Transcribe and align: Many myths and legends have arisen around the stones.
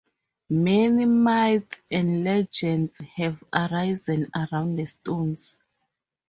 Many 0.49 1.05
myths 1.05 1.79
and 1.91 2.23
legends 2.23 2.97
have 3.17 3.43
arisen 3.53 4.31
around 4.35 4.77
the 4.77 4.85
stones. 4.87 5.61